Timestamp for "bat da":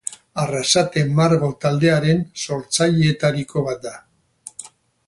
3.71-3.97